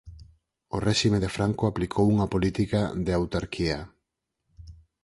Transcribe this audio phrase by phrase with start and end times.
[0.75, 3.79] O réxime de Franco aplicou unha política de autarquía.